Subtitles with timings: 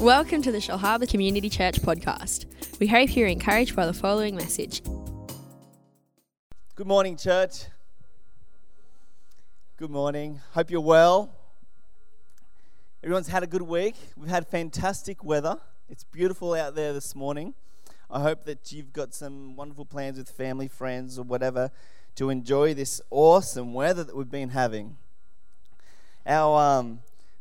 [0.00, 2.46] Welcome to the Shellharbour Community Church podcast.
[2.80, 4.80] We hope you're encouraged by the following message.
[6.74, 7.64] Good morning, church.
[9.76, 10.40] Good morning.
[10.54, 11.36] Hope you're well.
[13.04, 13.94] Everyone's had a good week.
[14.16, 15.58] We've had fantastic weather.
[15.90, 17.52] It's beautiful out there this morning.
[18.10, 21.70] I hope that you've got some wonderful plans with family, friends, or whatever
[22.14, 24.96] to enjoy this awesome weather that we've been having.
[26.24, 27.00] Our um,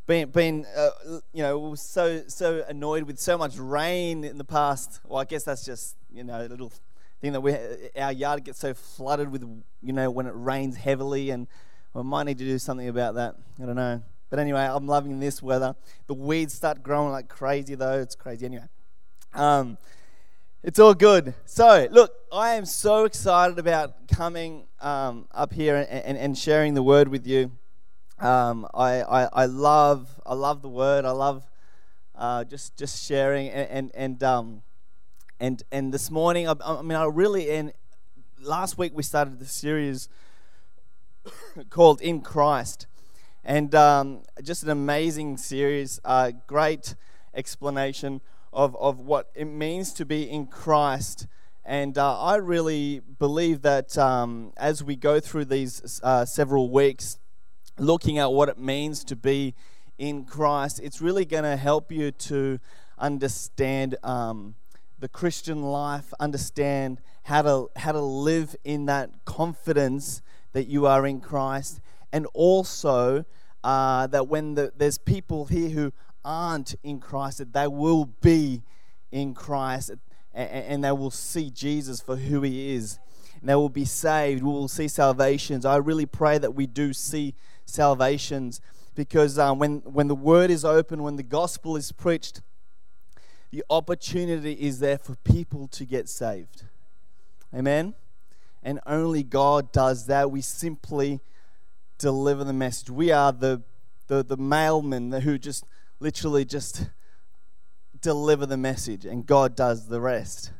[0.09, 0.89] been been uh,
[1.33, 4.99] you know so so annoyed with so much rain in the past.
[5.07, 6.73] Well, I guess that's just you know a little
[7.21, 7.55] thing that we
[7.95, 9.43] our yard gets so flooded with
[9.83, 11.47] you know when it rains heavily, and
[11.93, 13.35] we might need to do something about that.
[13.61, 14.01] I don't know.
[14.31, 15.75] But anyway, I'm loving this weather.
[16.07, 17.99] The weeds start growing like crazy though.
[17.99, 18.65] It's crazy anyway.
[19.35, 19.77] Um,
[20.63, 21.35] it's all good.
[21.45, 26.73] So, look, I am so excited about coming um, up here and, and, and sharing
[26.73, 27.51] the word with you.
[28.19, 31.05] Um, I, I, I love I love the word.
[31.05, 31.47] I love
[32.15, 34.61] uh, just just sharing and and and um,
[35.39, 37.71] and, and this morning I, I mean I really and
[38.41, 40.09] last week we started the series
[41.69, 42.87] called In Christ,
[43.45, 46.01] and um, just an amazing series.
[46.03, 46.95] Uh, great
[47.33, 48.19] explanation
[48.51, 51.25] of of what it means to be in Christ.
[51.63, 57.19] And uh, I really believe that um, as we go through these uh, several weeks,
[57.79, 59.55] looking at what it means to be
[59.97, 62.59] in Christ, it's really going to help you to
[62.97, 64.55] understand um,
[64.99, 70.21] the Christian life, understand how to how to live in that confidence
[70.53, 71.79] that you are in Christ,
[72.11, 73.25] and also
[73.63, 75.93] uh, that when the, there's people here who
[76.23, 78.63] aren't in Christ, that they will be
[79.11, 79.91] in Christ,
[80.33, 82.99] and, and they will see Jesus for who He is,
[83.39, 84.43] and they will be saved.
[84.43, 85.65] We will see salvations.
[85.65, 87.35] I really pray that we do see
[87.69, 88.61] salvations
[88.95, 92.41] because um, when, when the word is open, when the gospel is preached,
[93.51, 96.65] the opportunity is there for people to get saved.
[97.55, 97.95] Amen?
[98.61, 100.29] And only God does that.
[100.29, 101.21] We simply
[101.97, 102.89] deliver the message.
[102.89, 103.63] We are the,
[104.07, 105.65] the, the mailmen who just
[105.99, 106.89] literally just
[108.01, 110.51] deliver the message, and God does the rest.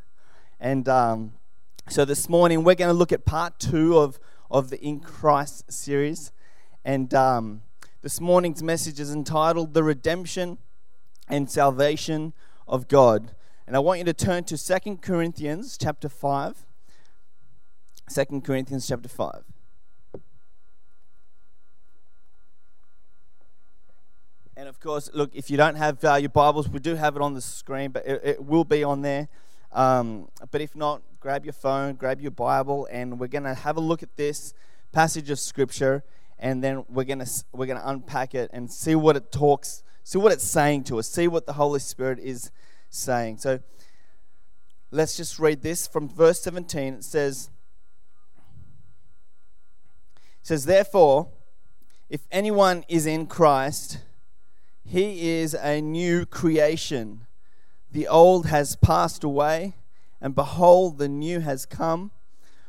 [0.60, 1.34] And um,
[1.88, 4.20] so this morning, we're going to look at part two of,
[4.50, 6.32] of the In Christ series.
[6.86, 7.62] And um,
[8.02, 10.58] this morning's message is entitled The Redemption
[11.28, 12.34] and Salvation
[12.68, 13.36] of God.
[13.68, 16.66] And I want you to turn to Second Corinthians chapter 5.
[18.14, 19.44] 2 Corinthians chapter 5.
[24.56, 27.22] And of course, look, if you don't have uh, your Bibles, we do have it
[27.22, 29.28] on the screen, but it, it will be on there.
[29.72, 33.78] Um, but if not, grab your phone, grab your Bible, and we're going to have
[33.78, 34.54] a look at this
[34.92, 36.04] passage of Scripture
[36.40, 40.32] and then we're gonna we're gonna unpack it and see what it talks, see what
[40.32, 42.52] it's saying to us, see what the Holy Spirit is
[42.90, 43.38] saying.
[43.38, 43.60] So
[44.92, 46.96] let's just read this from verse 17.
[46.96, 47.50] It says,
[50.16, 51.30] it says, therefore,
[52.10, 54.00] if anyone is in Christ,
[54.84, 57.28] he is a new creation.
[57.92, 59.76] The old has passed away,
[60.22, 62.12] and behold, the new has come.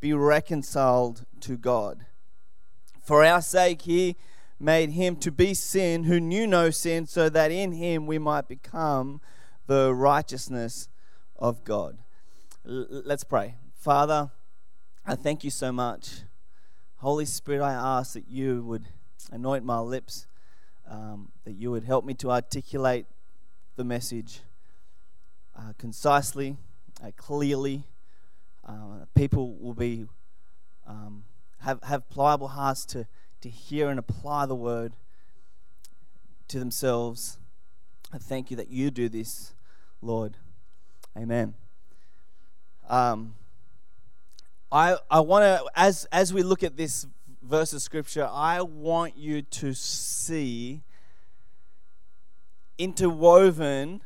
[0.00, 2.06] be reconciled to God.
[3.02, 4.16] For our sake, he
[4.58, 8.48] made him to be sin who knew no sin, so that in him we might
[8.48, 9.20] become
[9.66, 10.88] the righteousness
[11.36, 11.98] of God.
[12.66, 13.56] L- let's pray.
[13.74, 14.30] Father,
[15.06, 16.22] I thank you so much.
[16.96, 18.88] Holy Spirit, I ask that you would
[19.32, 20.26] anoint my lips,
[20.86, 23.06] um, that you would help me to articulate
[23.76, 24.40] the message
[25.56, 26.56] uh, concisely,
[27.02, 27.84] uh, clearly
[28.70, 30.06] uh, people will be
[30.86, 31.24] um,
[31.60, 33.06] have have pliable hearts to
[33.40, 34.92] to hear and apply the word
[36.48, 37.38] to themselves.
[38.12, 39.54] I thank you that you do this,
[40.02, 40.36] Lord.
[41.16, 41.54] Amen.
[42.88, 43.34] Um,
[44.70, 47.06] I I want to as as we look at this
[47.42, 50.82] verse of scripture, I want you to see
[52.78, 54.02] interwoven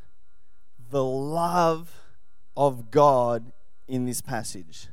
[0.91, 1.93] the love
[2.57, 3.53] of God
[3.89, 4.89] in this passage.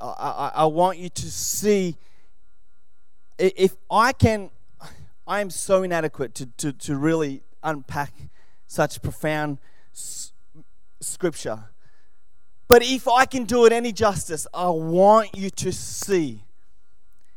[0.00, 1.96] I, I, I want you to see
[3.38, 4.50] if I can,
[5.26, 8.12] I am so inadequate to, to, to really unpack
[8.66, 9.58] such profound
[9.92, 10.32] s-
[11.00, 11.64] scripture.
[12.68, 16.44] But if I can do it any justice, I want you to see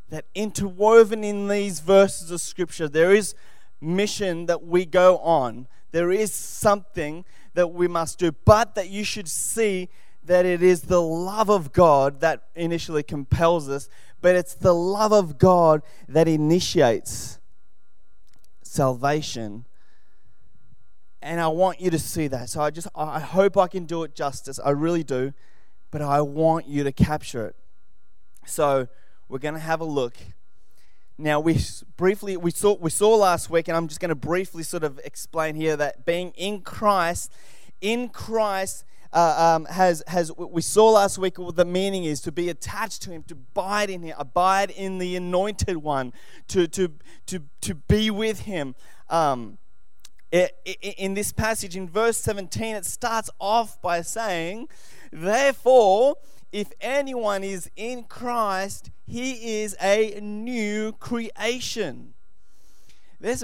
[0.10, 3.36] that interwoven in these verses of scripture, there is
[3.82, 5.68] mission that we go on.
[5.92, 7.26] There is something
[7.56, 9.90] that we must do, but that you should see
[10.28, 13.90] that it is the love of God that initially compels us,
[14.22, 17.40] but it's the love of God that initiates
[18.62, 19.66] salvation.
[21.22, 22.50] And I want you to see that.
[22.50, 24.60] So I just I hope I can do it justice.
[24.64, 25.34] I really do.
[25.92, 27.56] But I want you to capture it.
[28.46, 28.88] So
[29.30, 30.16] we're going to have a look.
[31.18, 31.60] Now we
[31.96, 35.00] briefly we saw we saw last week and I'm just going to briefly sort of
[35.04, 37.32] explain here that being in Christ
[37.82, 38.84] in Christ
[39.14, 43.02] uh, um, has has we saw last week what the meaning is to be attached
[43.04, 46.14] to him to abide in him abide in the anointed one
[46.48, 46.92] to to
[47.26, 48.76] to to be with him.
[49.10, 49.58] Um,
[50.30, 54.68] in this passage in verse 17 it starts off by saying
[55.10, 56.18] therefore
[56.52, 62.14] if anyone is in Christ he is a new creation.
[63.20, 63.44] There's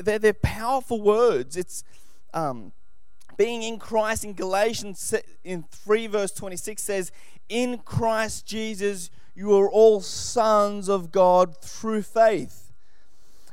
[0.00, 1.56] they're, they're powerful words.
[1.56, 1.84] It's
[2.32, 2.72] um,
[3.36, 7.12] being in Christ in Galatians in 3 verse 26 says
[7.48, 12.72] in Christ Jesus you are all sons of God through faith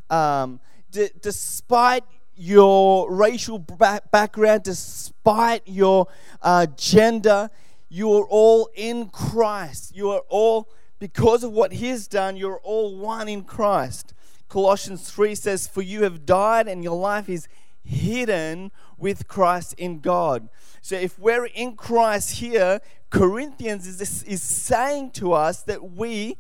[0.10, 0.60] um,
[0.92, 2.04] d- despite
[2.36, 6.08] your racial background, despite your
[6.42, 7.50] uh, gender,
[7.88, 9.96] you are all in Christ.
[9.96, 10.70] You are all,
[11.00, 14.14] because of what He's done, you're all one in Christ.
[14.50, 17.48] Colossians 3 says, For you have died, and your life is
[17.84, 20.50] hidden with Christ in God.
[20.82, 22.80] So if we're in Christ here,
[23.10, 26.38] Corinthians is, is saying to us that we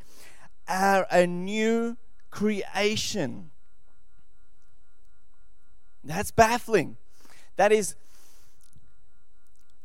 [0.67, 1.97] are a new
[2.29, 3.51] creation.
[6.03, 6.97] That's baffling.
[7.57, 7.95] That is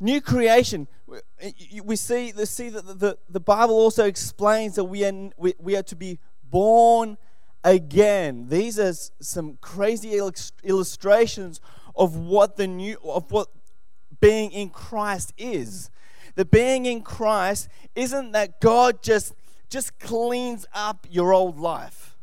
[0.00, 0.88] new creation.
[1.82, 5.82] We see, see that the, the Bible also explains that we are, we, we are
[5.82, 7.19] to be born
[7.66, 8.46] again.
[8.48, 10.18] These are some crazy
[10.62, 11.60] illustrations
[11.96, 13.48] of what the new of what
[14.20, 15.90] being in Christ is.
[16.36, 19.34] The being in Christ isn't that God just
[19.68, 22.16] just cleans up your old life.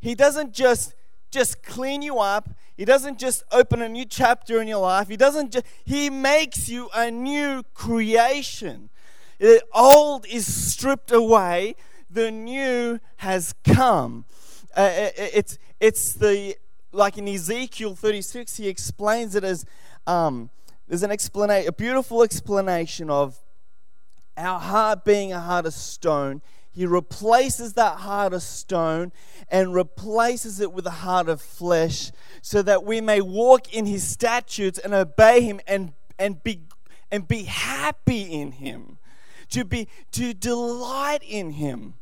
[0.00, 0.94] He doesn't just
[1.30, 2.48] just clean you up.
[2.76, 5.08] He doesn't just open a new chapter in your life.
[5.08, 8.88] He doesn't just, he makes you a new creation.
[9.38, 11.76] The old is stripped away,
[12.10, 14.24] the new has come.
[14.76, 16.56] Uh, it's, it's the,
[16.92, 19.64] like in Ezekiel 36, he explains it as
[20.06, 20.50] um,
[20.88, 23.38] there's an explanation, a beautiful explanation of
[24.36, 26.42] our heart being a heart of stone
[26.72, 29.12] he replaces that heart of stone
[29.48, 32.12] and replaces it with a heart of flesh
[32.42, 36.62] so that we may walk in his statutes and obey him and, and, be,
[37.10, 38.98] and be happy in him.
[39.50, 41.94] To be to delight in him.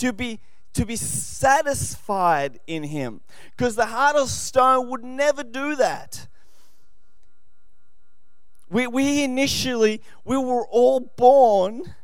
[0.00, 0.40] To be
[0.74, 3.22] to be satisfied in him.
[3.56, 6.28] Because the heart of stone would never do that.
[8.68, 11.94] We, we initially, we were all born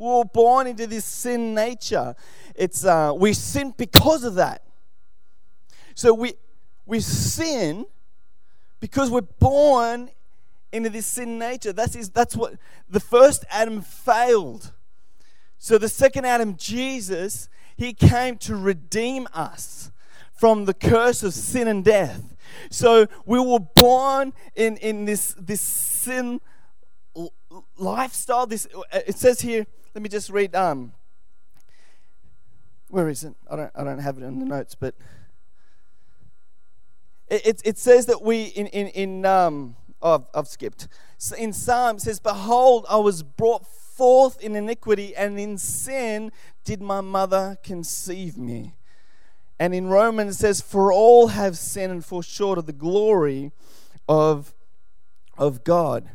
[0.00, 2.14] we were born into this sin nature.
[2.54, 4.62] It's uh, we sin because of that.
[5.94, 6.32] So we
[6.86, 7.84] we sin
[8.80, 10.08] because we're born
[10.72, 11.74] into this sin nature.
[11.74, 12.54] That's is that's what
[12.88, 14.72] the first Adam failed.
[15.62, 19.92] So the second Adam, Jesus, he came to redeem us
[20.32, 22.34] from the curse of sin and death.
[22.70, 26.40] So we were born in, in this, this sin
[27.76, 28.46] lifestyle.
[28.46, 30.54] This it says here let me just read.
[30.54, 30.94] Um,
[32.88, 33.34] where is it?
[33.50, 33.70] I don't.
[33.74, 34.94] I don't have it in the notes, but
[37.28, 39.76] it it, it says that we in in in um.
[40.02, 40.88] Oh, I've, I've skipped.
[41.18, 43.66] So in Psalm says, "Behold, I was brought
[44.00, 46.32] forth in iniquity, and in sin
[46.64, 48.74] did my mother conceive me."
[49.58, 53.52] And in Romans it says, "For all have sinned and fall short of the glory
[54.08, 54.54] of
[55.36, 56.08] of God."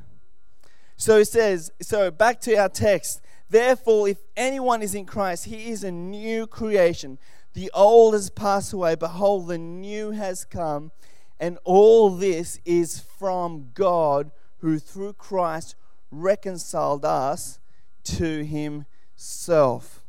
[0.98, 1.72] So it says.
[1.80, 3.22] So back to our text.
[3.52, 7.20] Therefore, if anyone is in Christ, he is a new creation.
[7.54, 8.96] The old has passed away.
[8.96, 10.92] Behold, the new has come.
[11.40, 15.76] And all this is from God, who through Christ
[16.10, 17.60] reconciled us
[18.06, 20.02] to himself.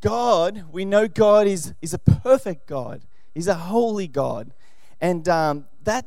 [0.00, 3.02] God, we know God is, is a perfect God,
[3.34, 4.52] He's a holy God.
[5.00, 6.06] And um, that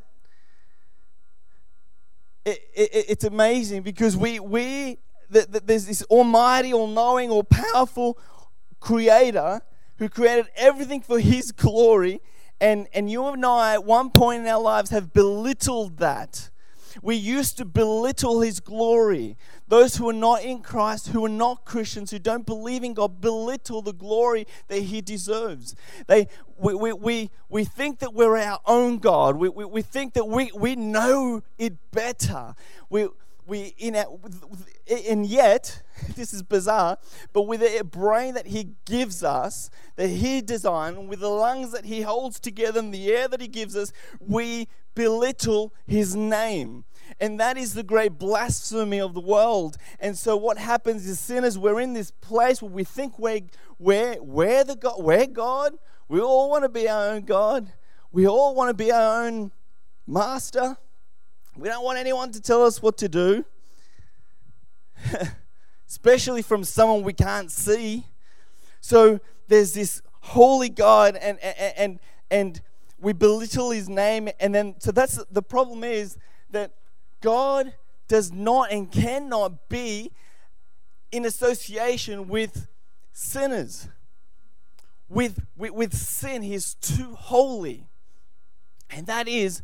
[2.43, 4.97] it, it, it's amazing because we, we
[5.29, 8.17] that, that there's this almighty, all knowing, all powerful
[8.79, 9.61] creator
[9.97, 12.21] who created everything for his glory.
[12.59, 16.50] And, and you and I, at one point in our lives, have belittled that.
[17.01, 19.37] We used to belittle his glory.
[19.67, 23.21] Those who are not in Christ, who are not Christians, who don't believe in God,
[23.21, 25.75] belittle the glory that he deserves.
[26.07, 29.35] They, we, we, we, we think that we're our own God.
[29.37, 32.55] We, we, we think that we, we know it better.
[32.89, 33.07] We,
[33.45, 34.05] we in our,
[35.09, 35.81] and yet
[36.15, 36.97] this is bizarre
[37.33, 41.85] but with a brain that he gives us that he designed with the lungs that
[41.85, 46.85] he holds together and the air that he gives us we belittle his name.
[47.19, 49.77] And that is the great blasphemy of the world.
[49.99, 53.41] And so what happens is sinners we're in this place where we think we're
[53.79, 55.73] we're, we're the god we're god.
[56.07, 57.71] We all want to be our own god.
[58.11, 59.51] We all want to be our own
[60.07, 60.77] master.
[61.55, 63.45] We don't want anyone to tell us what to do,
[65.87, 68.05] especially from someone we can't see.
[68.79, 72.61] So there's this holy God, and and and, and
[73.01, 76.17] we belittle His name, and then so that's the problem is
[76.51, 76.71] that
[77.21, 77.73] God
[78.07, 80.11] does not and cannot be
[81.11, 82.67] in association with
[83.11, 83.89] sinners.
[85.09, 87.87] With, with, with sin, He's too holy.
[88.89, 89.61] And that is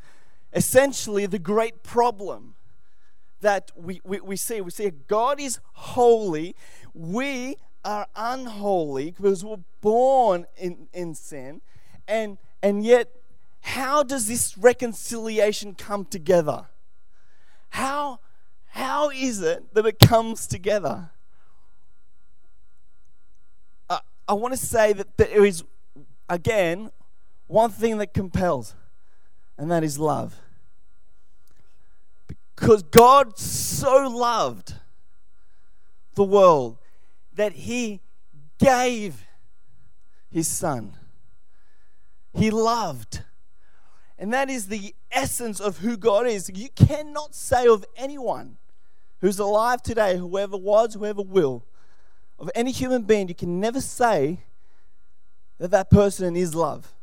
[0.54, 2.56] essentially the great problem
[3.42, 4.62] that we, we, we see.
[4.62, 6.56] We see God is holy,
[6.94, 11.62] we are unholy because we're born in, in sin,
[12.08, 13.10] and, and yet,
[13.68, 16.68] how does this reconciliation come together?
[17.68, 18.22] How,
[18.68, 21.10] how is it that it comes together?
[23.90, 25.66] Uh, I want to say that there is,
[26.30, 26.92] again,
[27.48, 28.74] one thing that compels
[29.58, 30.40] and that is love.
[32.56, 34.76] Because God so loved
[36.16, 36.78] the world
[37.34, 38.00] that He
[38.60, 39.26] gave
[40.32, 40.94] His Son.
[42.34, 43.24] He loved.
[44.20, 46.50] And that is the essence of who God is.
[46.54, 48.58] You cannot say of anyone
[49.22, 51.66] who's alive today, whoever was, whoever will,
[52.40, 54.42] of any human being, you can never say
[55.58, 56.94] that that person is love.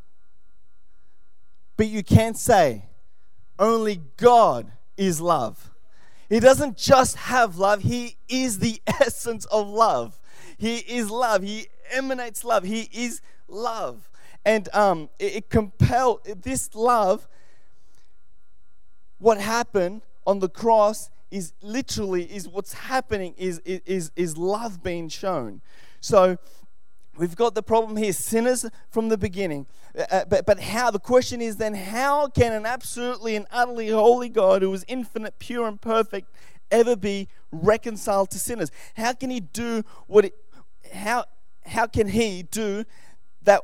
[1.77, 2.85] But you can't say
[3.59, 5.71] only God is love.
[6.29, 10.21] He doesn't just have love, He is the essence of love.
[10.57, 11.43] He is love.
[11.43, 12.65] He emanates love.
[12.65, 14.09] He is love.
[14.45, 17.29] And um, it, it compelled this love.
[19.19, 25.09] What happened on the cross is literally is what's happening is, is, is love being
[25.09, 25.63] shown.
[26.01, 26.39] So
[27.17, 29.67] We've got the problem here sinners from the beginning.
[29.97, 30.91] Uh, uh, but, but how?
[30.91, 35.39] The question is then, how can an absolutely and utterly holy God who is infinite,
[35.39, 36.33] pure, and perfect
[36.73, 38.73] ever be reconciled to sinners?
[38.97, 40.35] How can he do what it,
[40.93, 41.27] how,
[41.65, 42.85] how can he do
[43.43, 43.63] that?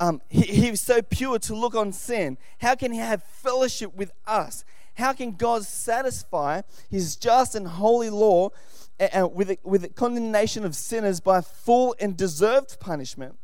[0.00, 2.38] Um, he, he's so pure to look on sin.
[2.58, 4.64] How can he have fellowship with us?
[4.94, 8.50] How can God satisfy his just and holy law
[8.98, 13.36] and with, the, with the condemnation of sinners by full and deserved punishment.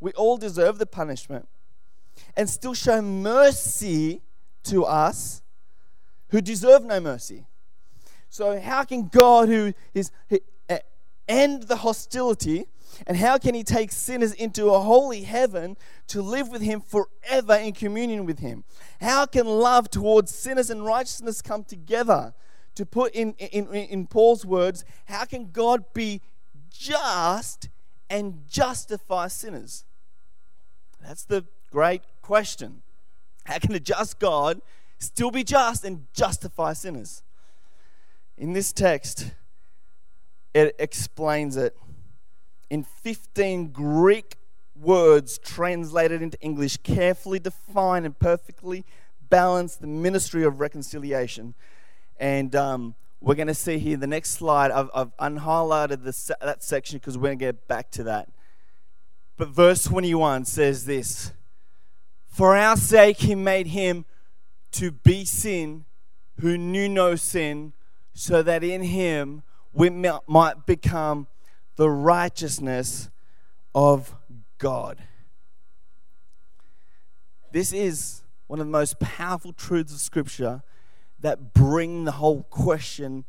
[0.00, 1.48] We all deserve the punishment.
[2.36, 4.22] And still show mercy
[4.64, 5.42] to us
[6.28, 7.46] who deserve no mercy.
[8.28, 10.10] So, how can God, who is
[11.28, 12.66] end the hostility,
[13.06, 15.76] and how can He take sinners into a holy heaven
[16.08, 18.64] to live with Him forever in communion with Him?
[19.00, 22.34] How can love towards sinners and righteousness come together?
[22.74, 26.20] to put in, in, in Paul's words, how can God be
[26.70, 27.68] just
[28.08, 29.84] and justify sinners?
[31.00, 32.82] That's the great question.
[33.44, 34.62] How can a just God
[34.98, 37.22] still be just and justify sinners?
[38.38, 39.32] In this text,
[40.54, 41.76] it explains it
[42.72, 44.36] in 15 Greek
[44.74, 48.86] words translated into English, carefully define and perfectly
[49.28, 51.52] balance the ministry of reconciliation.
[52.18, 54.70] And um, we're going to see here the next slide.
[54.70, 58.30] I've, I've unhighlighted that section because we're going to get back to that.
[59.36, 61.34] But verse 21 says this
[62.26, 64.06] For our sake, he made him
[64.70, 65.84] to be sin
[66.40, 67.74] who knew no sin,
[68.14, 69.42] so that in him
[69.74, 71.26] we might become
[71.82, 73.10] the righteousness
[73.74, 74.14] of
[74.58, 75.02] God.
[77.50, 80.62] This is one of the most powerful truths of Scripture
[81.18, 83.24] that bring the whole question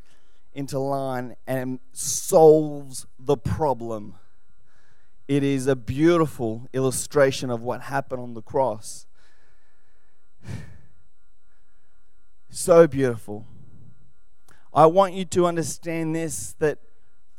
[0.53, 4.19] into line and solves the problem.
[5.27, 9.07] It is a beautiful illustration of what happened on the cross.
[12.51, 13.47] So beautiful.
[14.71, 16.77] I want you to understand this that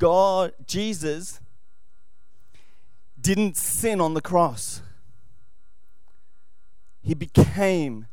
[0.05, 1.41] God, Jesus,
[3.19, 4.83] didn't sin on the cross.
[7.01, 8.07] he became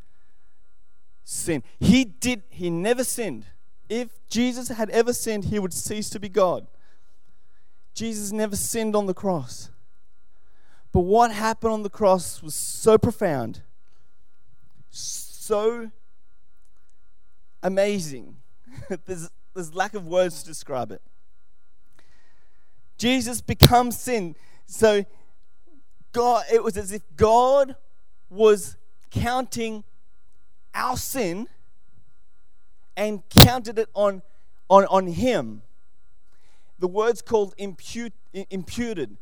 [1.25, 1.61] sin.
[1.81, 3.43] He did he never sinned.
[3.89, 6.65] If Jesus had ever sinned, he would cease to be God.
[7.93, 9.69] Jesus never sinned on the cross.
[10.93, 13.63] But what happened on the cross was so profound,
[14.89, 15.91] so
[17.61, 18.37] amazing.
[19.05, 21.01] there's, there's lack of words to describe it.
[23.01, 24.35] Jesus becomes sin.
[24.67, 25.03] So
[26.11, 27.75] God, it was as if God
[28.29, 28.77] was
[29.09, 29.83] counting
[30.75, 31.47] our sin
[32.95, 34.21] and counted it on,
[34.69, 35.63] on, on him.
[36.77, 38.13] The word's called impute,
[38.51, 39.17] imputed.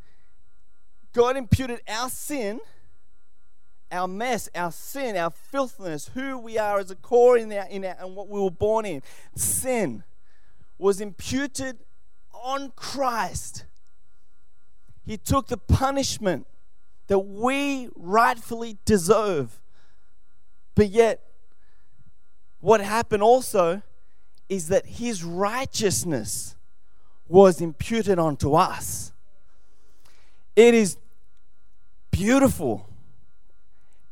[1.14, 2.60] God imputed our sin,
[3.94, 7.86] our mess, our sin, our filthiness, who we are as a core in our, in
[7.86, 9.02] our, and what we were born in.
[9.36, 10.04] Sin
[10.78, 11.78] was imputed
[12.34, 13.64] on Christ.
[15.06, 16.46] He took the punishment
[17.08, 19.60] that we rightfully deserve.
[20.76, 21.22] But yet,
[22.60, 23.82] what happened also
[24.48, 26.56] is that his righteousness
[27.28, 29.12] was imputed onto us.
[30.56, 30.98] It is
[32.12, 32.90] beautiful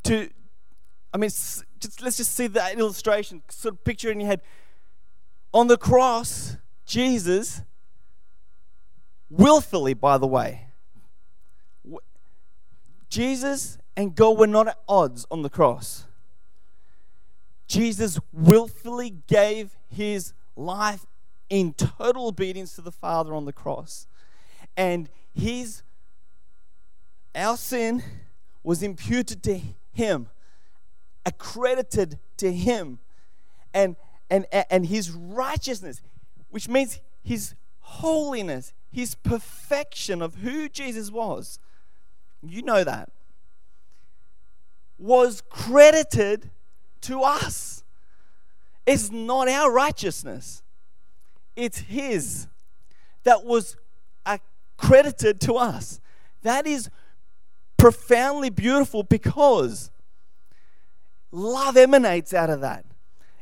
[0.03, 0.29] to,
[1.13, 4.41] I mean, just, let's just see that illustration, sort of picture in your head.
[5.53, 7.61] On the cross, Jesus,
[9.29, 10.66] willfully, by the way,
[13.09, 16.05] Jesus and God were not at odds on the cross.
[17.67, 21.05] Jesus willfully gave his life
[21.49, 24.07] in total obedience to the Father on the cross.
[24.75, 25.83] And his
[27.35, 28.03] our sin
[28.63, 29.61] was imputed to
[29.93, 30.29] him,
[31.25, 32.99] accredited to him.
[33.73, 33.95] And
[34.29, 36.01] and and his righteousness,
[36.49, 41.59] which means his holiness, his perfection of who Jesus was.
[42.49, 43.09] You know that.
[44.99, 46.49] Was credited
[47.01, 47.83] to us.
[48.85, 50.63] It's not our righteousness,
[51.55, 52.47] it's His
[53.23, 53.75] that was
[54.25, 55.99] accredited to us.
[56.43, 56.89] That is
[57.75, 59.91] profoundly beautiful because
[61.31, 62.85] love emanates out of that.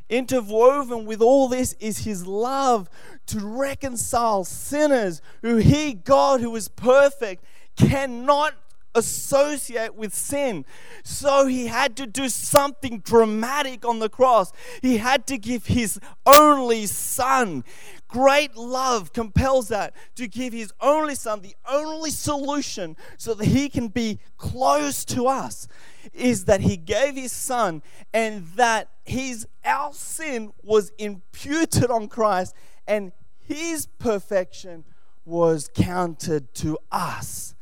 [0.08, 2.88] Interwoven with all this is his love
[3.26, 7.44] to reconcile sinners who he, God, who is perfect,
[7.76, 8.54] cannot
[8.96, 10.64] associate with sin.
[11.04, 14.52] So he had to do something dramatic on the cross.
[14.82, 17.62] He had to give his only son.
[18.08, 23.68] Great love compels that to give his only son, the only solution so that he
[23.68, 25.68] can be close to us
[26.14, 27.82] is that he gave his son
[28.14, 32.54] and that his our sin was imputed on Christ
[32.86, 34.84] and his perfection
[35.24, 37.55] was counted to us.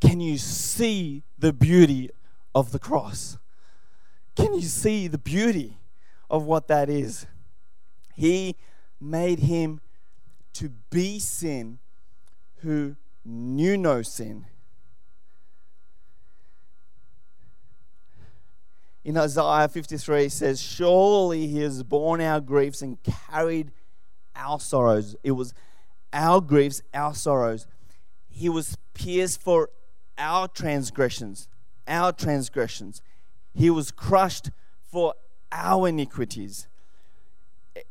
[0.00, 2.10] Can you see the beauty
[2.54, 3.38] of the cross?
[4.34, 5.78] Can you see the beauty
[6.30, 7.26] of what that is?
[8.14, 8.56] He
[9.00, 9.80] made him
[10.54, 11.78] to be sin
[12.62, 14.46] who knew no sin.
[19.04, 23.72] In Isaiah 53, it says, Surely he has borne our griefs and carried
[24.36, 25.16] our sorrows.
[25.22, 25.54] It was
[26.12, 27.66] our griefs, our sorrows.
[28.28, 29.70] He was pierced for
[30.20, 31.48] our transgressions,
[31.88, 33.02] our transgressions.
[33.54, 34.50] He was crushed
[34.84, 35.14] for
[35.50, 36.68] our iniquities.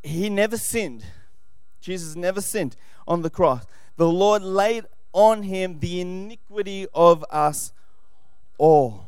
[0.03, 1.03] He never sinned.
[1.81, 2.75] Jesus never sinned
[3.07, 3.65] on the cross.
[3.97, 7.73] The Lord laid on him the iniquity of us
[8.57, 9.05] all.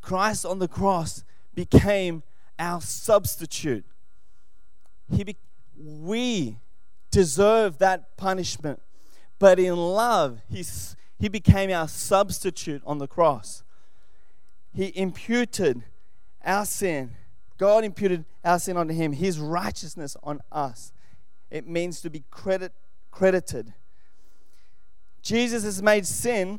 [0.00, 2.22] Christ on the cross became
[2.58, 3.84] our substitute.
[5.10, 5.36] He be-
[5.76, 6.58] we
[7.10, 8.80] deserve that punishment,
[9.38, 10.62] but in love, He
[11.20, 13.62] he became our substitute on the cross.
[14.72, 15.84] He imputed
[16.44, 17.12] our sin.
[17.58, 20.92] God imputed our sin onto him, his righteousness on us.
[21.50, 22.72] It means to be credit,
[23.10, 23.74] credited.
[25.20, 26.58] Jesus has made sin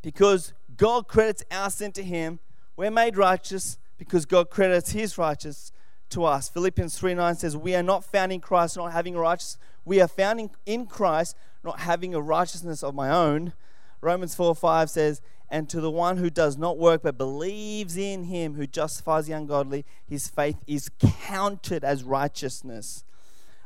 [0.00, 2.38] because God credits our sin to him.
[2.76, 5.72] We're made righteous because God credits his righteousness
[6.10, 6.48] to us.
[6.48, 9.58] Philippians 3 9 says, We are not found in Christ, not having righteousness.
[9.84, 13.54] We are found in, in Christ, not having a righteousness of my own,
[14.02, 18.24] Romans 4 5 says, And to the one who does not work but believes in
[18.24, 23.04] him who justifies the ungodly, his faith is counted as righteousness.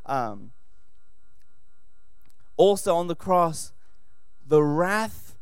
[0.04, 0.52] Um,
[2.56, 3.72] also on the cross,
[4.46, 5.36] the wrath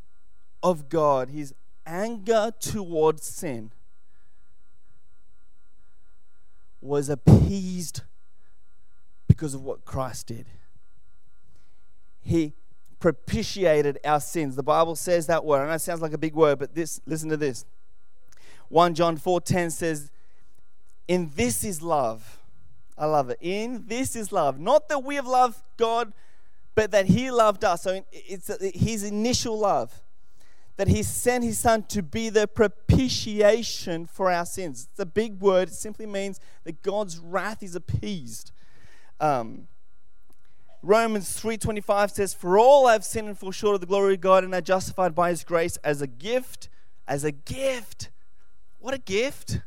[0.62, 1.54] of God, his
[1.85, 3.72] anger towards sin,
[6.80, 8.02] was appeased
[9.26, 10.46] because of what Christ did.
[12.20, 12.54] He
[13.04, 14.56] propitiated our sins.
[14.56, 15.60] The Bible says that word.
[15.60, 17.66] I know it sounds like a big word, but this listen to this.
[18.70, 20.10] 1 John 4:10 says,
[21.06, 22.40] "In this is love."
[22.96, 23.36] I love it.
[23.42, 24.58] In this is love.
[24.58, 26.14] Not that we have loved God,
[26.74, 27.82] but that He loved us.
[27.82, 30.00] So it's His initial love.
[30.78, 34.88] That He sent His Son to be the propitiation for our sins.
[34.90, 35.68] It's a big word.
[35.68, 38.50] It simply means that God's wrath is appeased.
[39.20, 39.68] Um,
[40.85, 44.44] Romans 3:25 says, "For all have sinned and fall short of the glory of God
[44.44, 46.68] and are justified by His grace as a gift,
[47.09, 48.11] as a gift."
[48.81, 49.61] What a gift!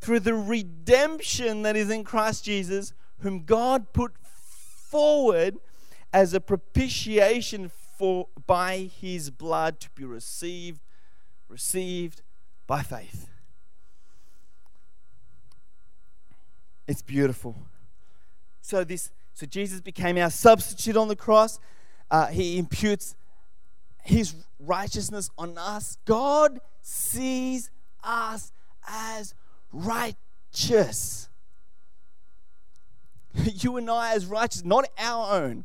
[0.00, 5.58] Through the redemption that is in Christ Jesus, whom God put forward
[6.14, 10.80] as a propitiation for by His blood to be received,
[11.46, 12.22] received
[12.66, 13.28] by faith.
[16.86, 17.68] It's beautiful.
[18.62, 21.58] So this so Jesus became our substitute on the cross.
[22.10, 23.14] Uh, he imputes
[24.02, 25.96] his righteousness on us.
[26.04, 27.70] God sees
[28.02, 28.52] us
[28.86, 29.34] as
[29.72, 31.28] righteous.
[33.34, 35.64] You and I as righteous, not our own,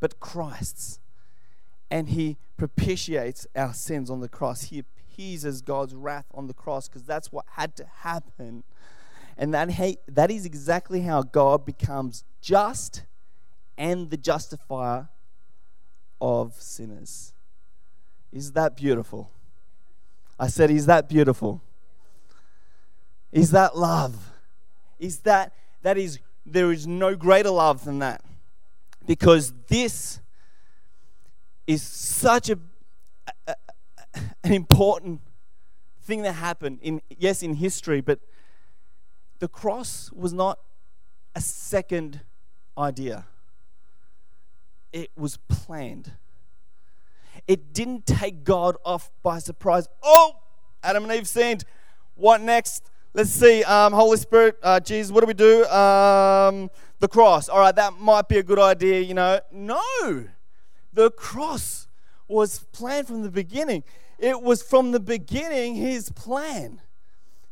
[0.00, 0.98] but Christ's.
[1.90, 4.64] And he propitiates our sins on the cross.
[4.64, 8.64] He appeases God's wrath on the cross because that's what had to happen.
[9.36, 13.04] And that, he, that is exactly how God becomes just
[13.78, 15.08] and the justifier
[16.20, 17.32] of sinners.
[18.32, 19.30] Is that beautiful?
[20.38, 21.60] I said, Is that beautiful?
[23.32, 24.30] Is that love?
[24.98, 28.22] Is that, that is, there is no greater love than that.
[29.06, 30.20] Because this
[31.66, 32.58] is such a,
[33.46, 33.54] a,
[34.44, 35.20] an important
[36.02, 38.18] thing that happened in, yes, in history, but
[39.42, 40.60] the cross was not
[41.34, 42.20] a second
[42.78, 43.26] idea
[44.92, 46.12] it was planned.
[47.48, 49.88] It didn't take God off by surprise.
[50.00, 50.36] Oh,
[50.84, 51.64] Adam and Eve sinned.
[52.14, 52.88] What next?
[53.14, 53.64] Let's see.
[53.64, 55.64] Um, Holy Spirit, uh, Jesus, what do we do?
[55.66, 57.48] Um, the cross.
[57.48, 59.40] All right, that might be a good idea, you know.
[59.50, 59.82] No,
[60.92, 61.88] the cross
[62.28, 63.82] was planned from the beginning.
[64.20, 66.80] It was from the beginning His plan.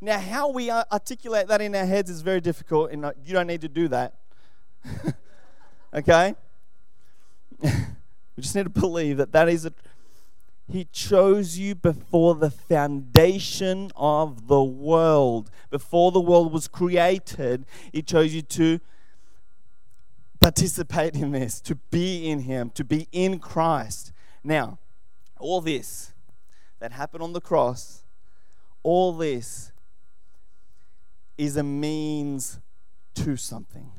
[0.00, 3.46] Now, how we articulate that in our heads is very difficult, and uh, you don't
[3.46, 4.14] need to do that.
[5.94, 6.34] okay?
[7.62, 7.70] we
[8.38, 9.72] just need to believe that that is a
[10.70, 15.50] he chose you before the foundation of the world.
[15.68, 18.80] Before the world was created, He chose you to
[20.38, 24.12] participate in this, to be in Him, to be in Christ.
[24.44, 24.78] Now,
[25.38, 26.12] all this
[26.78, 28.04] that happened on the cross,
[28.82, 29.72] all this
[31.40, 32.61] is a means
[33.14, 33.90] to something.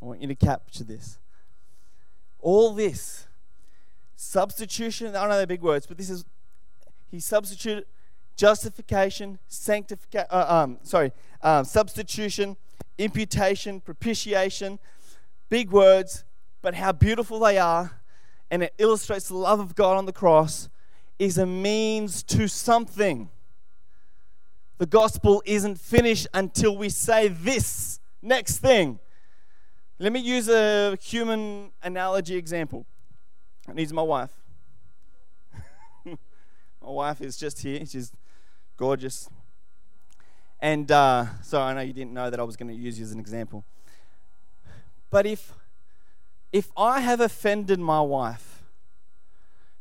[0.00, 1.18] I want you to capture this.
[2.38, 3.26] All this
[4.14, 6.24] substitution, I don't know they're big words, but this is
[7.10, 7.84] he substituted
[8.36, 11.10] justification, sanctification, uh, um, sorry,
[11.42, 12.56] um, substitution,
[12.96, 14.78] imputation, propitiation,
[15.48, 16.22] big words,
[16.62, 18.00] but how beautiful they are,
[18.52, 20.68] and it illustrates the love of God on the cross,
[21.18, 23.30] is a means to something.
[24.78, 29.00] The gospel isn't finished until we say this next thing.
[29.98, 32.86] Let me use a human analogy example.
[33.68, 34.30] It needs my wife.
[36.04, 36.14] my
[36.80, 37.84] wife is just here.
[37.84, 38.12] She's
[38.76, 39.28] gorgeous.
[40.60, 43.04] And uh, so I know you didn't know that I was going to use you
[43.04, 43.64] as an example.
[45.10, 45.54] But if
[46.52, 48.62] if I have offended my wife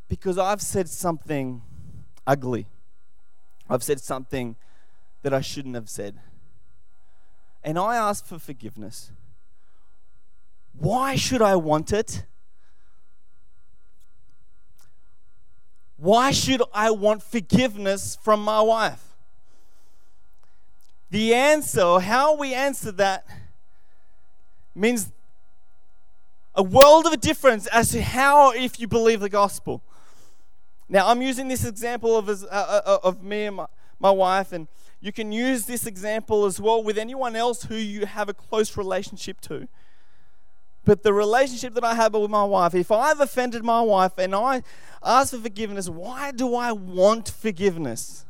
[0.10, 1.62] because I've said something
[2.26, 2.66] ugly,
[3.70, 4.56] I've said something
[5.22, 6.20] that I shouldn't have said,
[7.64, 9.12] and I ask for forgiveness,
[10.78, 12.24] why should I want it?
[15.98, 19.16] Why should I want forgiveness from my wife?
[21.10, 23.26] The answer, how we answer that,
[24.76, 25.12] means
[26.54, 29.82] a world of a difference as to how if you believe the gospel.
[30.90, 33.66] Now, I'm using this example of, uh, uh, uh, of me and my,
[34.00, 34.68] my wife, and
[35.00, 38.76] you can use this example as well with anyone else who you have a close
[38.76, 39.68] relationship to.
[40.86, 44.34] But the relationship that I have with my wife, if I've offended my wife and
[44.34, 44.64] I
[45.04, 48.26] ask for forgiveness, why do I want forgiveness?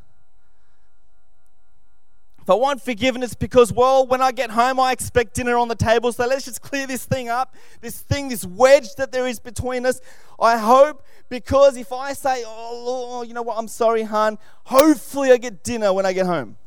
[2.49, 6.11] I want forgiveness because, well, when I get home, I expect dinner on the table.
[6.11, 9.85] So let's just clear this thing up, this thing, this wedge that there is between
[9.85, 9.99] us.
[10.39, 15.37] I hope because if I say, oh, you know what, I'm sorry, hon, hopefully I
[15.37, 16.57] get dinner when I get home.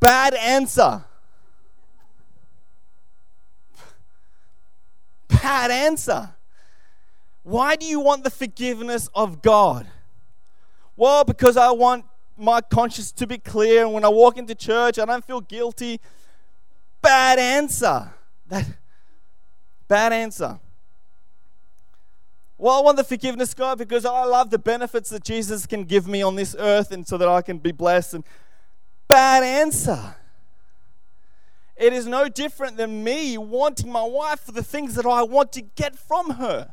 [0.00, 1.04] Bad answer.
[5.44, 6.30] bad answer.
[7.42, 9.86] Why do you want the forgiveness of God?
[10.96, 14.98] Well, because I want my conscience to be clear, and when I walk into church,
[14.98, 16.00] I don't feel guilty.
[17.00, 18.12] Bad answer.
[18.48, 18.66] That
[19.88, 20.58] bad answer.
[22.56, 26.06] Well, I want the forgiveness, God, because I love the benefits that Jesus can give
[26.06, 28.14] me on this earth, and so that I can be blessed.
[28.14, 28.24] And
[29.08, 30.16] bad answer.
[31.76, 35.52] It is no different than me wanting my wife for the things that I want
[35.52, 36.72] to get from her.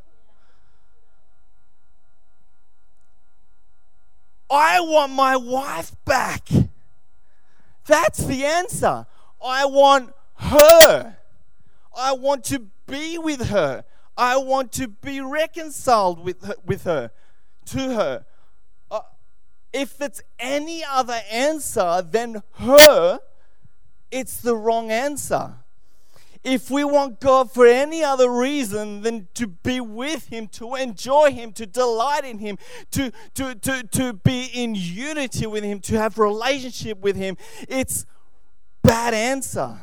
[4.51, 6.49] I want my wife back.
[7.85, 9.05] That's the answer.
[9.43, 11.17] I want her.
[11.97, 13.85] I want to be with her.
[14.17, 17.11] I want to be reconciled with her, with her
[17.67, 18.25] to her.
[18.89, 18.99] Uh,
[19.71, 23.19] if it's any other answer than her,
[24.11, 25.55] it's the wrong answer
[26.43, 31.31] if we want God for any other reason than to be with Him, to enjoy
[31.31, 32.57] Him, to delight in Him,
[32.91, 37.37] to, to, to, to be in unity with Him, to have relationship with Him,
[37.69, 38.05] it's
[38.81, 39.79] bad answer.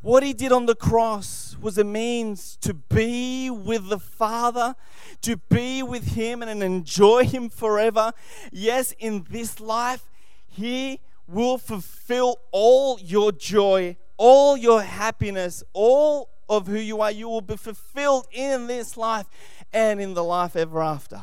[0.00, 4.76] What he did on the cross was a means to be with the Father,
[5.22, 8.12] to be with Him and enjoy Him forever.
[8.52, 10.08] Yes, in this life,
[10.56, 17.10] he will fulfill all your joy, all your happiness, all of who you are.
[17.10, 19.26] You will be fulfilled in this life
[19.72, 21.22] and in the life ever after.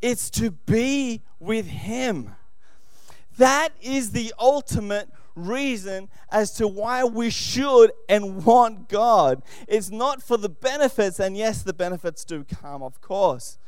[0.00, 2.36] It's to be with Him.
[3.36, 9.42] That is the ultimate reason as to why we should and want God.
[9.66, 13.58] It's not for the benefits, and yes, the benefits do come, of course.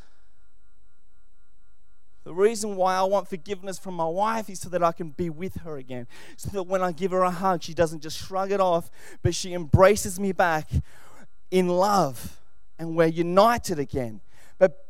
[2.25, 5.31] The reason why I want forgiveness from my wife is so that I can be
[5.31, 6.07] with her again.
[6.37, 8.91] So that when I give her a hug, she doesn't just shrug it off,
[9.23, 10.71] but she embraces me back
[11.51, 12.41] in love
[12.79, 14.21] and we're united again.
[14.59, 14.87] But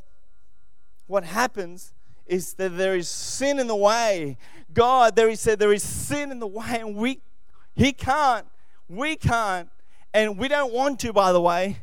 [1.07, 1.93] what happens
[2.27, 4.37] is that there is sin in the way.
[4.73, 7.21] God, there he said, there is sin in the way, and we
[7.75, 8.47] he can't,
[8.89, 9.69] we can't,
[10.15, 11.79] and we don't want to, by the way.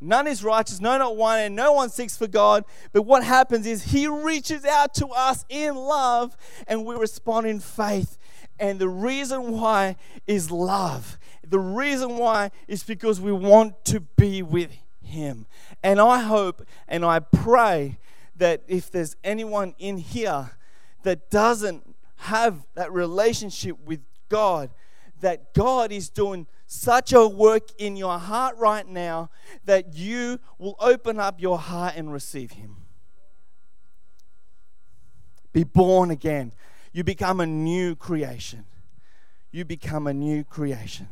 [0.00, 2.64] None is righteous, no, not one, and no one seeks for God.
[2.92, 7.58] But what happens is He reaches out to us in love, and we respond in
[7.60, 8.16] faith.
[8.60, 11.18] And the reason why is love.
[11.46, 14.70] The reason why is because we want to be with
[15.02, 15.46] Him.
[15.82, 17.98] And I hope and I pray
[18.36, 20.50] that if there's anyone in here
[21.02, 24.70] that doesn't have that relationship with God,
[25.20, 29.30] that God is doing such a work in your heart right now
[29.64, 32.76] that you will open up your heart and receive Him.
[35.52, 36.52] Be born again.
[36.92, 38.64] You become a new creation.
[39.50, 41.08] You become a new creation.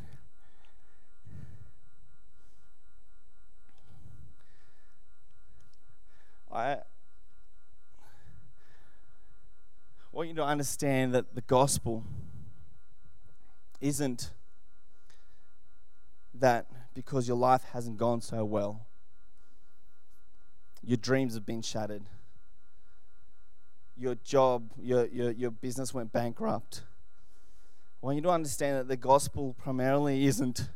[6.52, 6.78] I
[10.10, 12.02] want you to understand that the gospel
[13.80, 14.30] isn't
[16.34, 18.86] that because your life hasn't gone so well,
[20.82, 22.04] your dreams have been shattered,
[23.96, 26.82] your job, your, your, your business went bankrupt.
[28.02, 30.68] I want you to understand that the gospel primarily isn't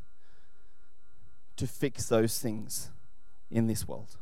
[1.56, 2.90] to fix those things
[3.50, 4.16] in this world.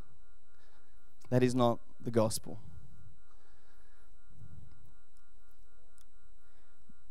[1.31, 2.59] That is not the gospel.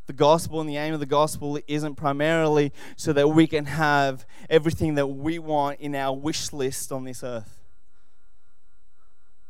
[0.07, 4.25] The gospel and the aim of the gospel isn't primarily so that we can have
[4.49, 7.61] everything that we want in our wish list on this earth.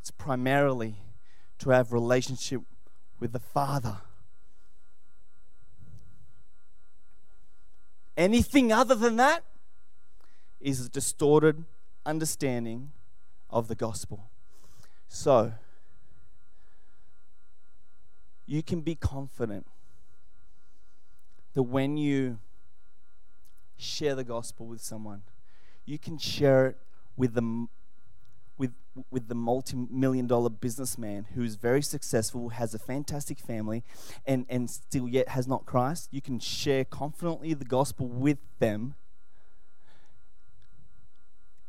[0.01, 0.95] It's primarily
[1.59, 2.61] to have relationship
[3.19, 3.97] with the Father.
[8.15, 9.43] Anything other than that
[10.59, 11.65] is a distorted
[12.03, 12.91] understanding
[13.51, 14.31] of the gospel.
[15.07, 15.53] So,
[18.47, 19.67] you can be confident
[21.57, 22.37] that when you
[23.77, 25.23] share the gospel with someone,
[25.85, 26.77] you can share it
[27.15, 27.65] with the
[28.59, 28.73] with
[29.09, 33.83] with the multi-million dollar businessman who's very successful, has a fantastic family,
[34.23, 36.09] and and still yet has not Christ.
[36.11, 38.93] You can share confidently the gospel with them,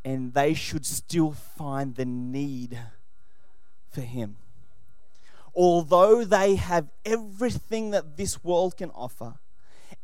[0.04, 2.78] and they should still find the need
[3.90, 4.36] for Him.
[5.54, 9.36] Although they have everything that this world can offer,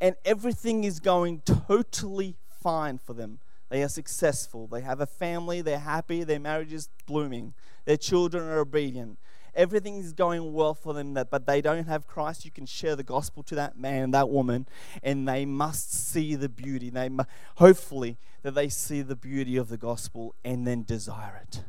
[0.00, 3.38] and everything is going totally fine for them.
[3.68, 4.66] They are successful.
[4.66, 5.60] They have a family.
[5.60, 6.24] They're happy.
[6.24, 7.54] Their marriage is blooming.
[7.84, 9.18] Their children are obedient.
[9.56, 13.02] everything is going well for them, but they don't have Christ, you can share the
[13.02, 14.66] gospel to that man, that woman,
[15.02, 16.90] and they must see the beauty.
[16.90, 17.10] They
[17.56, 21.64] hopefully that they see the beauty of the gospel and then desire it.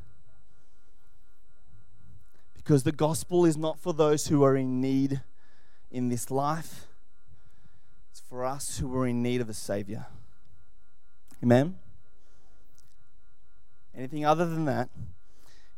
[2.55, 5.21] Because the gospel is not for those who are in need
[5.91, 6.87] in this life,
[8.15, 10.05] it's for us who are in need of a Savior.
[11.43, 11.75] Amen?
[13.93, 14.87] Anything other than that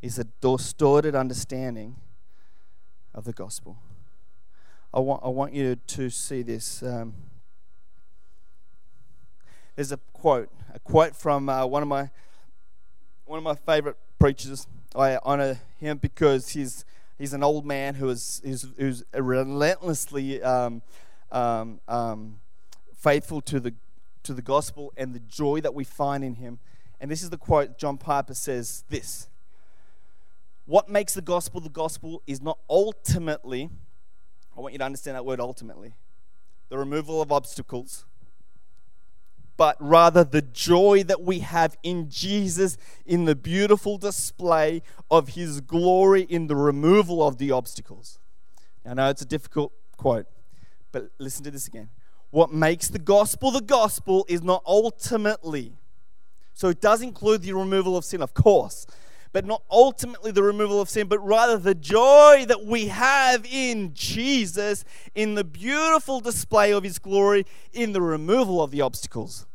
[0.03, 1.95] is a distorted understanding
[3.15, 3.79] of the gospel.
[4.93, 6.83] I want, I want you to see this.
[6.83, 7.15] Um,
[9.75, 12.11] there's a quote, a quote from uh, one of my
[13.25, 14.67] one of my favorite preachers.
[14.95, 16.85] I honor him because he's
[17.17, 20.83] he's an old man who is who's, who's relentlessly um,
[21.31, 22.39] um, um,
[22.95, 23.73] faithful to the
[24.23, 26.59] to the gospel and the joy that we find in him.
[26.99, 29.27] And this is the quote John Piper says this
[30.65, 33.69] What makes the gospel the gospel is not ultimately,
[34.55, 35.93] I want you to understand that word ultimately,
[36.69, 38.05] the removal of obstacles,
[39.55, 45.61] but rather the joy that we have in Jesus in the beautiful display of his
[45.61, 48.19] glory in the removal of the obstacles.
[48.85, 50.27] I know it's a difficult quote,
[50.91, 51.89] but listen to this again.
[52.31, 55.77] What makes the gospel the gospel is not ultimately
[56.57, 58.87] so it does include the removal of sin, of course,
[59.31, 63.93] but not ultimately the removal of sin, but rather the joy that we have in
[63.93, 69.45] Jesus, in the beautiful display of His glory, in the removal of the obstacles.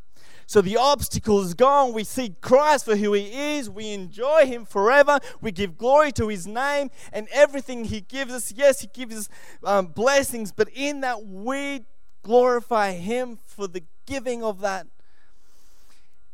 [0.53, 1.95] So the obstacle is gone.
[1.95, 3.71] We see Christ for who He is.
[3.71, 5.19] We enjoy Him forever.
[5.41, 8.53] We give glory to His name and everything He gives us.
[8.55, 9.29] Yes, He gives us
[9.65, 11.87] um, blessings, but in that we
[12.23, 14.87] glorify Him for the giving of that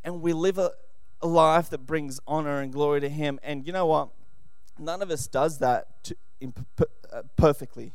[0.03, 0.73] and we live a,
[1.23, 3.39] a life that brings honor and glory to Him.
[3.45, 4.09] And you know what?
[4.81, 6.53] None of us does that to, in,
[7.13, 7.93] uh, perfectly.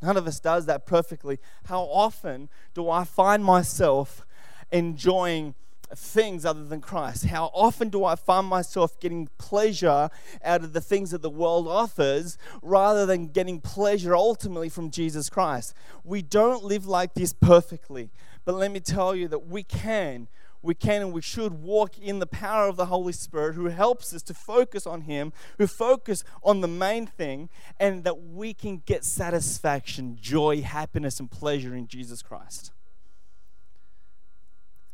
[0.00, 1.38] None of us does that perfectly.
[1.66, 4.24] How often do I find myself
[4.70, 5.54] enjoying
[5.94, 7.26] things other than Christ?
[7.26, 10.10] How often do I find myself getting pleasure
[10.44, 15.30] out of the things that the world offers rather than getting pleasure ultimately from Jesus
[15.30, 15.74] Christ?
[16.04, 18.10] We don't live like this perfectly,
[18.44, 20.28] but let me tell you that we can
[20.66, 24.12] we can and we should walk in the power of the Holy Spirit who helps
[24.12, 27.48] us to focus on Him, who focus on the main thing,
[27.78, 32.72] and that we can get satisfaction, joy, happiness, and pleasure in Jesus Christ.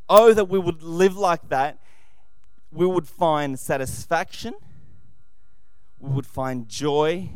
[0.09, 1.79] Oh, that we would live like that.
[2.71, 4.55] We would find satisfaction,
[5.99, 7.29] we would find joy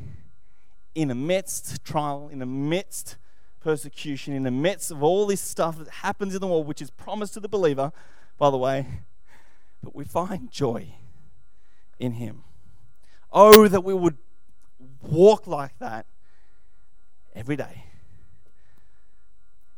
[0.94, 3.16] in the midst trial, in the midst
[3.60, 6.90] persecution, in the midst of all this stuff that happens in the world, which is
[6.90, 7.92] promised to the believer
[8.38, 8.86] by the way,
[9.82, 10.94] but we find joy
[11.98, 12.44] in Him.
[13.32, 14.18] Oh, that we would
[15.02, 16.06] walk like that
[17.34, 17.84] every day.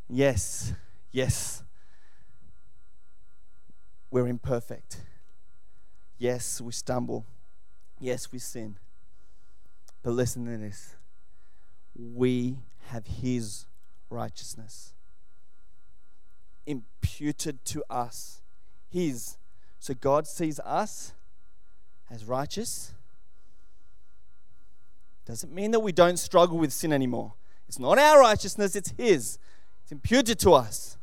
[0.09, 0.72] Yes,
[1.12, 1.62] yes,
[4.11, 5.03] we're imperfect.
[6.18, 7.25] Yes, we stumble.
[8.01, 8.77] Yes, we sin.
[10.03, 10.94] But listen to this
[11.94, 13.66] we have His
[14.09, 14.92] righteousness
[16.66, 18.40] imputed to us
[18.90, 19.37] his.
[19.79, 21.12] So God sees us
[22.11, 22.92] as righteous.
[25.27, 27.35] Doesn't mean that we don't struggle with sin anymore.
[27.68, 29.38] It's not our righteousness, it's His.
[29.83, 30.97] It's imputed to us.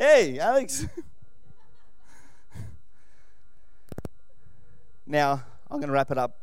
[0.00, 0.86] Hey, Alex.
[5.04, 6.38] now, I'm going to wrap it up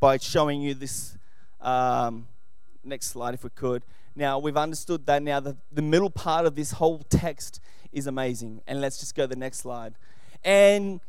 [0.00, 1.18] by showing you this.
[1.60, 2.26] Um,
[2.82, 3.82] next slide, if we could.
[4.16, 7.60] Now, we've understood that now the, the middle part of this whole text
[7.92, 8.62] is amazing.
[8.66, 9.96] And let's just go to the next slide.
[10.42, 11.02] And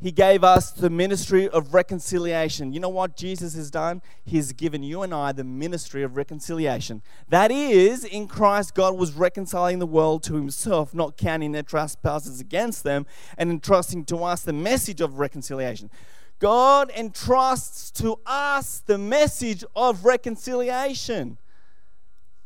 [0.00, 2.72] he gave us the ministry of reconciliation.
[2.72, 4.00] You know what Jesus has done?
[4.24, 7.02] He's given you and I the ministry of reconciliation.
[7.28, 12.40] That is, in Christ, God was reconciling the world to himself, not counting their trespasses
[12.40, 13.06] against them,
[13.36, 15.90] and entrusting to us the message of reconciliation.
[16.38, 21.38] God entrusts to us the message of reconciliation.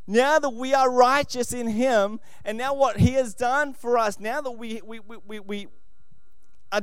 [0.06, 4.18] Now that we are righteous in Him, and now what He has done for us,
[4.18, 5.68] now that we, we, we, we, we
[6.72, 6.82] are,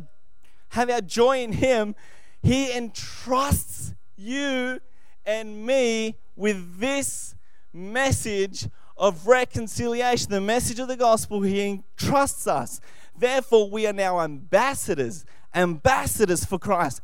[0.69, 1.95] have our joy in Him,
[2.41, 4.79] He entrusts you
[5.25, 7.35] and me with this
[7.73, 8.67] message
[8.97, 11.41] of reconciliation, the message of the gospel.
[11.41, 12.81] He entrusts us.
[13.17, 17.01] Therefore, we are now ambassadors, ambassadors for Christ.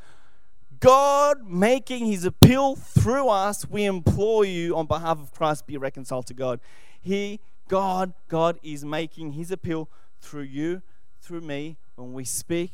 [0.80, 6.28] God making his appeal through us, we implore you on behalf of Christ, be reconciled
[6.28, 6.59] to God.
[7.01, 9.89] He, God, God is making his appeal
[10.20, 10.82] through you,
[11.22, 12.72] through me, when we speak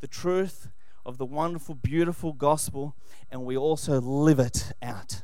[0.00, 0.68] the truth
[1.04, 2.96] of the wonderful, beautiful gospel,
[3.30, 5.22] and we also live it out.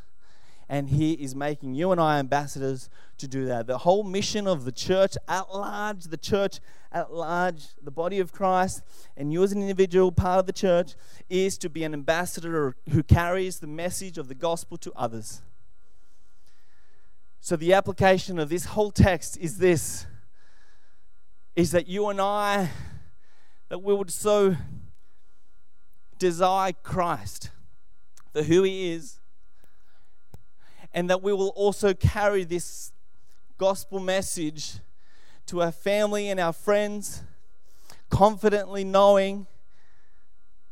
[0.68, 3.66] And He is making you and I ambassadors to do that.
[3.66, 6.60] The whole mission of the church at large, the church
[6.90, 8.82] at large, the body of Christ,
[9.16, 10.94] and you as an individual part of the church,
[11.28, 15.42] is to be an ambassador who carries the message of the gospel to others.
[17.40, 20.06] So, the application of this whole text is this
[21.54, 22.70] is that you and I,
[23.72, 24.54] that we would so
[26.18, 27.48] desire Christ
[28.30, 29.18] for who He is,
[30.92, 32.92] and that we will also carry this
[33.56, 34.74] gospel message
[35.46, 37.22] to our family and our friends,
[38.10, 39.46] confidently knowing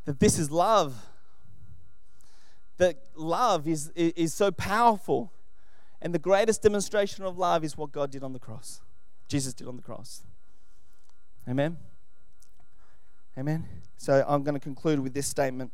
[0.05, 1.07] that this is love.
[2.77, 5.33] That love is, is so powerful.
[6.03, 8.83] And the greatest demonstration of love is what God did on the cross.
[9.27, 10.23] Jesus did on the cross.
[11.49, 11.79] Amen.
[13.39, 13.65] Amen.
[13.97, 15.71] So I'm going to conclude with this statement.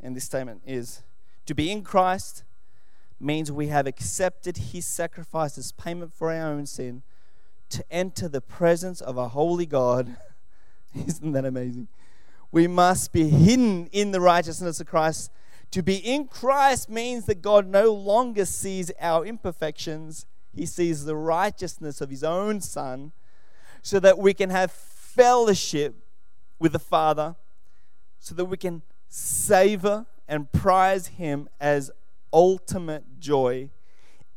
[0.00, 1.02] And this statement is
[1.46, 2.44] to be in Christ
[3.20, 7.02] means we have accepted his sacrifice as payment for our own sin
[7.68, 10.16] to enter the presence of a holy God.
[11.06, 11.88] Isn't that amazing?
[12.50, 15.30] We must be hidden in the righteousness of Christ.
[15.70, 21.16] To be in Christ means that God no longer sees our imperfections, He sees the
[21.16, 23.12] righteousness of His own Son,
[23.80, 24.70] so that we can have
[25.14, 25.96] fellowship
[26.58, 27.36] with the Father,
[28.18, 31.90] so that we can savor and prize Him as
[32.32, 33.70] ultimate joy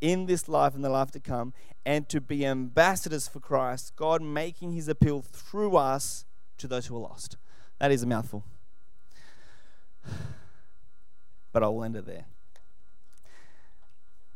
[0.02, 1.54] in this life and the life to come,
[1.86, 6.26] and to be ambassadors for Christ, God making his appeal through us
[6.58, 7.38] to those who are lost.
[7.80, 8.44] That is a mouthful.
[11.52, 12.26] But I will end it there.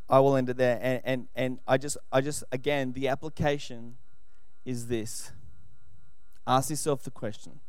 [0.09, 0.79] I will end it there.
[0.81, 3.97] And, and, and I just I just again the application
[4.65, 5.31] is this.
[6.49, 7.59] Ask yourself the question.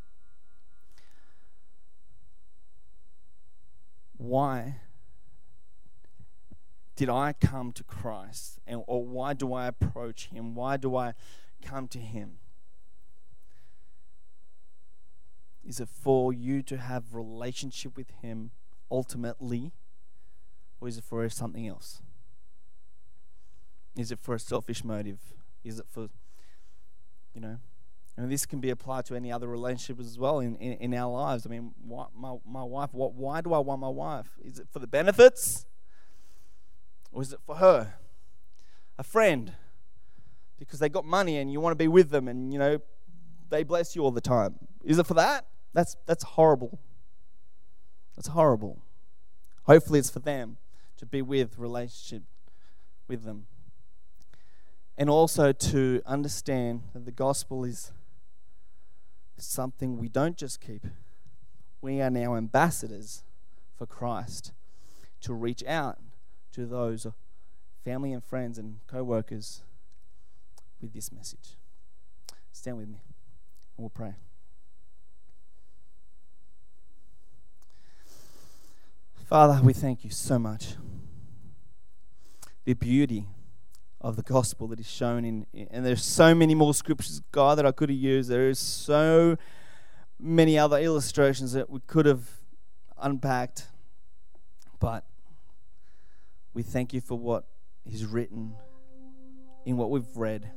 [4.16, 4.76] Why
[6.96, 8.58] did I come to Christ?
[8.66, 10.54] And, or why do I approach Him?
[10.54, 11.12] Why do I
[11.62, 12.38] come to Him?
[15.62, 18.50] Is it for you to have relationship with Him
[18.90, 19.72] ultimately?
[20.80, 22.00] Or is it for something else?
[23.94, 25.18] Is it for a selfish motive?
[25.62, 26.08] Is it for,
[27.34, 27.58] you know,
[28.16, 31.10] and this can be applied to any other relationship as well in, in, in our
[31.10, 31.46] lives.
[31.46, 34.28] I mean, why, my, my wife, what, why do I want my wife?
[34.44, 35.66] Is it for the benefits?
[37.12, 37.94] Or is it for her?
[38.98, 39.52] A friend?
[40.58, 42.80] Because they got money and you want to be with them and, you know,
[43.48, 44.56] they bless you all the time.
[44.84, 45.46] Is it for that?
[45.72, 46.78] That's, that's horrible.
[48.16, 48.82] That's horrible.
[49.64, 50.56] Hopefully, it's for them
[50.98, 52.22] to be with, relationship
[53.08, 53.46] with them.
[54.98, 57.92] And also to understand that the gospel is
[59.40, 60.86] something we don't just keep.
[61.80, 63.22] We are now ambassadors
[63.76, 64.52] for Christ
[65.22, 65.98] to reach out
[66.52, 67.06] to those
[67.84, 69.62] family and friends and co workers
[70.80, 71.56] with this message.
[72.52, 73.00] Stand with me
[73.76, 74.14] and we'll pray.
[79.26, 80.74] Father, we thank you so much.
[82.64, 83.26] The beauty
[84.00, 87.66] of the gospel that is shown in, and there's so many more scriptures, God, that
[87.66, 88.30] I could have used.
[88.30, 89.36] There is so
[90.18, 92.28] many other illustrations that we could have
[92.98, 93.68] unpacked.
[94.78, 95.04] But
[96.54, 97.44] we thank you for what
[97.84, 98.54] is written
[99.66, 100.50] in what we've read.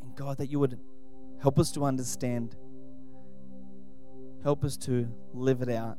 [0.00, 0.80] And God, that you would
[1.40, 2.56] help us to understand,
[4.42, 5.98] help us to live it out.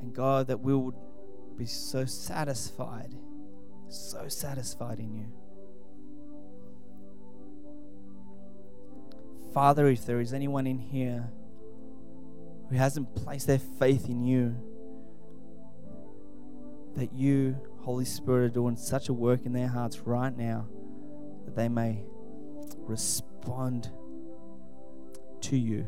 [0.00, 0.94] And God, that we would
[1.56, 3.14] be so satisfied,
[3.88, 5.26] so satisfied in you.
[9.52, 11.30] Father, if there is anyone in here
[12.68, 14.54] who hasn't placed their faith in you,
[16.96, 20.66] that you, Holy Spirit, are doing such a work in their hearts right now
[21.44, 22.02] that they may
[22.80, 23.90] respond
[25.40, 25.86] to you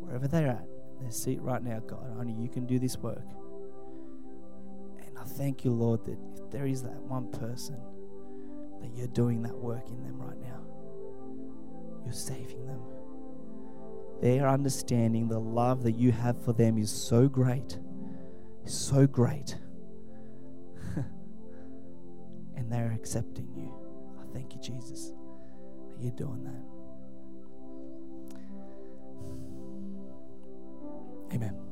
[0.00, 2.16] wherever they're at, in their seat right now, God.
[2.18, 3.24] Only you can do this work.
[5.26, 7.76] Thank you, Lord, that if there is that one person,
[8.80, 10.60] that you're doing that work in them right now.
[12.04, 12.80] You're saving them.
[14.22, 17.78] Their understanding the love that you have for them is so great
[18.68, 19.56] so great.
[22.56, 23.72] and they're accepting you.
[24.20, 25.12] I thank you, Jesus,
[25.90, 26.62] that you're doing that.
[31.34, 31.65] Amen.